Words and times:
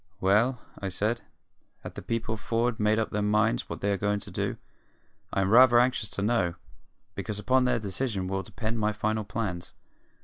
"Well," 0.19 0.59
I 0.79 0.89
said, 0.89 1.21
"have 1.83 1.93
the 1.93 2.01
people 2.01 2.35
for'ard 2.35 2.79
made 2.79 2.97
up 2.97 3.11
their 3.11 3.21
minds 3.21 3.69
what 3.69 3.81
they 3.81 3.91
are 3.91 3.99
going 3.99 4.19
to 4.21 4.31
do? 4.31 4.57
I 5.31 5.41
am 5.41 5.51
rather 5.51 5.79
anxious 5.79 6.09
to 6.15 6.23
know, 6.23 6.55
because 7.13 7.37
upon 7.37 7.65
their 7.65 7.77
decision 7.77 8.27
will 8.27 8.41
depend 8.41 8.79
my 8.79 8.93
final 8.93 9.23
plans." 9.23 9.73